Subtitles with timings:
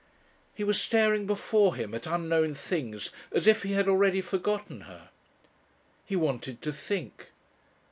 [0.55, 5.11] He was staring before him at unknown things as if he had already forgotten her.
[6.07, 7.29] He wanted to think!